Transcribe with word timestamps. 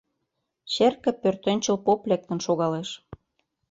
Черке 0.73 1.11
пӧртӧнчыл 1.21 1.77
поп 1.85 2.01
лектын 2.09 2.39
шогалеш. 2.45 2.89